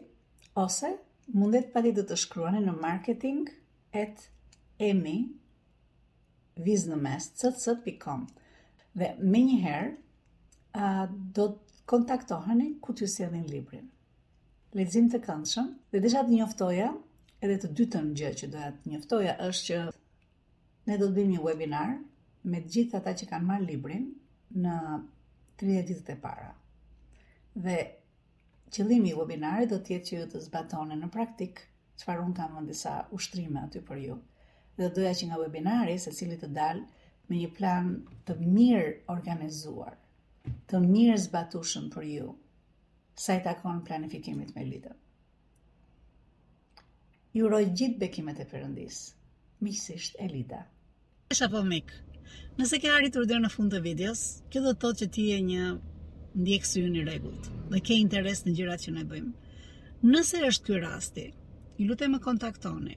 ose 0.66 0.94
mundet 1.34 1.72
pa 1.74 1.82
të 1.84 1.96
të 2.06 2.18
shkruane 2.24 2.62
në 2.68 2.74
marketing 2.82 3.44
at 4.04 4.26
emi 4.84 5.30
viz 6.64 6.82
në 6.88 6.96
mes 7.04 7.26
dhe 7.36 9.10
me 9.18 9.38
njëherë 9.38 10.84
do 11.38 11.46
të 11.56 11.82
kontaktoheni 11.92 12.66
ku 12.86 12.92
të 12.98 13.06
sjedhin 13.12 13.46
librin. 13.52 13.84
Lezim 14.80 15.06
të 15.14 15.20
këndshëm 15.28 15.68
dhe 15.94 16.00
dhe 16.06 16.10
të 16.16 16.28
njoftoja 16.32 16.88
edhe 17.46 17.56
të 17.62 17.68
dytën 17.78 18.10
gjë 18.20 18.32
që 18.40 18.48
do 18.52 18.58
të 18.74 18.90
njoftoja 18.92 19.36
është 19.46 19.64
që 19.70 19.78
ne 20.90 20.98
do 20.98 21.06
të 21.08 21.14
bim 21.20 21.30
një 21.32 21.44
webinar 21.46 21.94
me 22.54 22.60
gjithë 22.66 22.98
ata 23.00 23.14
që 23.22 23.28
kanë 23.32 23.46
marrë 23.52 23.66
librin 23.70 24.06
në 24.66 24.74
30 25.64 25.86
ditët 25.92 26.10
e 26.10 26.16
para. 26.26 26.50
Dhe 27.68 27.76
qëllimi 28.76 29.12
i 29.12 29.14
webinarit 29.22 29.70
do 29.72 29.78
të 29.86 29.96
jetë 29.96 30.06
që 30.10 30.18
ju 30.20 30.28
të 30.36 30.42
zbatoni 30.50 30.98
në 31.04 31.10
praktik 31.16 31.62
çfarë 32.04 32.26
un 32.28 32.34
kam 32.42 32.58
në 32.60 32.66
disa 32.74 32.96
ushtrime 33.20 33.62
aty 33.66 33.84
për 33.90 34.02
ju 34.08 34.18
dhe 34.78 34.88
doja 34.96 35.12
që 35.18 35.28
nga 35.30 35.38
webinari 35.40 35.94
se 36.04 36.12
cili 36.16 36.36
të 36.40 36.48
dalë 36.56 36.82
me 37.28 37.38
një 37.40 37.48
plan 37.58 37.86
të 38.28 38.36
mirë 38.56 38.90
organizuar, 39.14 39.94
të 40.70 40.80
mirë 40.84 41.16
zbatushëm 41.24 41.86
për 41.94 42.08
ju, 42.12 42.26
sa 43.24 43.36
i 43.38 43.42
takon 43.46 43.80
planifikimit 43.88 44.52
me 44.56 44.64
Elida. 44.66 44.92
Ju 47.36 47.48
roj 47.52 47.64
gjithë 47.78 48.00
bekimet 48.02 48.40
e 48.40 48.46
përëndis, 48.50 48.98
misisht 49.64 50.16
e 50.22 50.28
lida. 50.30 50.60
Kësha 51.32 51.48
po 51.52 51.60
mikë, 51.64 52.00
nëse 52.60 52.78
ke 52.80 52.92
arritur 52.96 53.26
dhe 53.28 53.40
në 53.42 53.50
fund 53.52 53.72
të 53.72 53.80
videos, 53.84 54.22
kjo 54.50 54.62
do 54.64 54.72
të 54.72 54.80
thotë 54.84 55.00
që 55.02 55.08
ti 55.16 55.26
e 55.36 55.40
një 55.48 55.66
ndjekë 56.44 56.68
së 56.70 56.84
ju 56.84 56.92
një 56.94 57.02
regullt 57.08 57.50
dhe 57.72 57.82
ke 57.84 57.98
interes 58.04 58.44
në 58.46 58.54
gjirat 58.58 58.84
që 58.86 58.94
ne 58.96 59.04
bëjmë. 59.10 59.58
Nëse 60.12 60.40
është 60.50 60.68
kjo 60.68 60.80
rasti, 60.84 61.26
i 61.80 61.84
lutem 61.88 62.16
e 62.16 62.22
kontaktoni, 62.28 62.96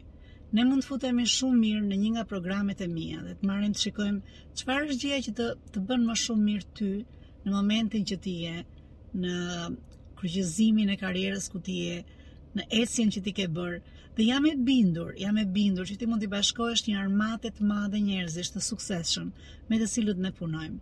ne 0.53 0.63
mund 0.65 0.81
të 0.83 0.87
futemi 0.89 1.23
shumë 1.29 1.57
mirë 1.63 1.81
në 1.87 1.97
një 2.03 2.09
nga 2.15 2.21
programet 2.29 2.79
e 2.81 2.85
mia 2.89 3.19
dhe 3.21 3.35
të 3.37 3.49
marrim 3.49 3.73
të 3.75 3.83
shikojmë 3.85 4.37
çfarë 4.61 4.87
është 4.87 4.99
gjëja 5.03 5.25
që 5.27 5.33
të 5.39 5.49
të 5.75 5.83
bën 5.89 6.05
më 6.09 6.15
shumë 6.23 6.45
mirë 6.45 6.67
ty 6.79 6.87
në 7.43 7.53
momentin 7.55 8.07
që 8.11 8.17
ti 8.23 8.33
je 8.43 8.55
në 9.25 9.35
kryqëzimin 10.21 10.89
e 10.93 10.97
karrierës 11.01 11.49
ku 11.53 11.61
ti 11.67 11.75
je, 11.85 11.99
në 12.57 12.65
ecjen 12.81 13.11
që 13.13 13.21
ti 13.27 13.31
ke 13.37 13.45
bër. 13.57 13.75
Dhe 14.17 14.25
jam 14.27 14.43
e 14.49 14.51
bindur, 14.67 15.13
jam 15.21 15.37
e 15.39 15.45
bindur 15.55 15.85
që 15.87 15.95
ti 16.01 16.07
mund 16.09 16.25
të 16.25 16.31
bashkohesh 16.33 16.83
një 16.89 16.97
armatë 17.05 17.53
të 17.59 17.65
madhe 17.69 18.01
njerëzish 18.09 18.49
të 18.51 18.63
suksesshëm 18.65 19.29
me 19.69 19.77
të 19.79 19.87
cilët 19.93 20.19
ne 20.25 20.33
punojmë. 20.41 20.79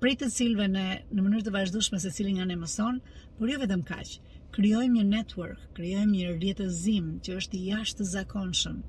Prej 0.00 0.16
të 0.22 0.30
cilëve 0.38 0.68
ne 0.76 0.86
në 1.10 1.18
mënyrë 1.26 1.44
të 1.48 1.54
vazhdueshme 1.58 2.00
secili 2.06 2.32
nga 2.38 2.46
ne 2.48 2.56
mëson, 2.62 2.98
por 3.38 3.50
jo 3.52 3.60
vetëm 3.62 3.84
kaq. 3.90 4.16
Kryojmë 4.52 4.94
një 4.98 5.02
network, 5.10 5.60
kryojmë 5.78 6.12
një 6.14 6.32
rjetëzim 6.40 7.06
që 7.26 7.36
është 7.42 7.56
i 7.56 7.70
të 8.00 8.04
zakonshëm, 8.08 8.80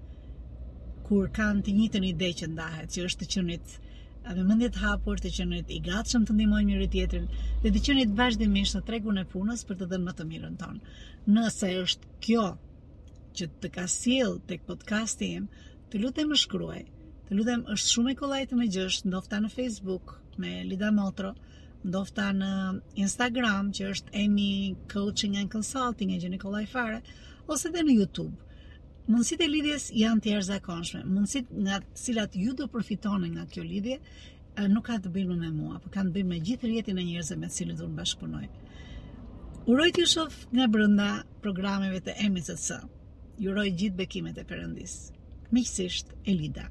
kur 1.10 1.30
kanë 1.38 1.64
të 1.68 1.76
njitë 1.78 2.02
një 2.06 2.10
dhe 2.22 2.32
që 2.42 2.50
ndahet, 2.56 2.90
që 2.98 3.06
është 3.10 3.20
të 3.24 3.28
qënit 3.36 3.76
edhe 3.78 4.36
dhe 4.40 4.44
mendje 4.50 4.70
të 4.78 4.82
hapur 4.82 5.22
të 5.24 5.32
qënit 5.38 5.72
i 5.72 5.80
gatshëm 5.86 6.26
të 6.28 6.34
ndihmojmë 6.36 6.68
njëri 6.74 6.88
tjetrin 6.96 7.30
dhe 7.64 7.72
të 7.78 7.84
qenit 7.88 8.12
vazhdimisht 8.20 8.76
në 8.78 8.82
tregun 8.90 9.22
e 9.22 9.26
punës 9.36 9.64
për 9.70 9.80
të 9.80 9.88
dhënë 9.94 10.08
më 10.10 10.16
të 10.18 10.28
mirën 10.34 10.60
tonë. 10.64 10.98
Nëse 11.38 11.72
është 11.86 12.12
kjo 12.28 12.46
që 13.40 13.50
të 13.64 13.74
ka 13.78 13.88
sjell 13.96 14.38
tek 14.52 14.68
podcasti 14.72 15.32
im, 15.40 15.48
të 15.90 16.04
lutem 16.04 16.34
më 16.34 16.42
shkruaj. 16.44 16.84
Të 17.30 17.40
lutem, 17.40 17.64
është 17.78 17.96
shumë 17.96 18.12
e 18.16 18.20
kolajtë 18.24 18.60
më 18.62 18.70
gjësh, 18.76 19.02
ndofta 19.12 19.40
në 19.46 19.54
Facebook 19.56 20.18
me 20.44 20.56
Lida 20.72 20.92
Motro, 21.00 21.34
ndofta 21.84 22.24
në 22.36 22.50
Instagram 23.06 23.72
që 23.76 23.88
është 23.94 24.14
Emi 24.24 24.50
Coaching 24.94 25.34
and 25.40 25.52
Consulting 25.52 26.14
e 26.16 26.20
Gjeni 26.22 26.38
Kollaj 26.40 26.66
Fare 26.74 27.00
ose 27.56 27.68
edhe 27.70 27.84
në 27.84 27.96
YouTube. 28.00 28.36
Mundësitë 29.10 29.44
e 29.44 29.52
lidhjes 29.52 29.88
janë 30.00 30.24
të 30.24 30.32
jashtëzakonshme. 30.36 31.02
Mundësitë 31.10 31.64
nga 31.66 31.82
të 31.84 32.00
cilat 32.06 32.38
ju 32.40 32.54
do 32.54 32.68
të 32.70 32.74
përfitoni 32.78 33.34
nga 33.34 33.44
kjo 33.52 33.64
lidhje 33.68 33.98
nuk 34.72 34.86
ka 34.88 35.00
të 35.04 35.12
bëjë 35.16 35.36
me 35.44 35.50
mua, 35.52 35.80
por 35.84 35.92
kanë 35.92 36.12
të 36.12 36.16
bimë 36.20 36.30
me 36.32 36.40
gjithë 36.48 36.70
rjetin 36.72 37.00
e 37.02 37.06
njerëzve 37.10 37.38
me 37.42 37.48
të 37.48 37.60
cilët 37.60 37.82
do 37.82 37.88
të 37.88 38.46
Uroj 39.74 39.90
të 39.96 40.06
shoh 40.12 40.34
nga 40.56 40.66
brenda 40.68 41.08
programeve 41.42 42.02
të 42.04 42.18
EMCC. 42.26 42.72
Ju 43.40 43.52
uroj 43.54 43.70
gjithë 43.80 43.96
bekimet 43.96 44.38
e 44.38 44.44
perëndis. 44.50 44.98
Miqësisht 45.56 46.16
Elida. 46.32 46.70